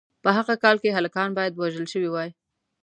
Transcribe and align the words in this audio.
په 0.23 0.29
هغه 0.37 0.53
کال 0.63 0.77
کې 0.83 0.95
هلکان 0.97 1.29
باید 1.37 1.53
وژل 1.55 1.85
شوي 1.93 2.09
وای. 2.11 2.29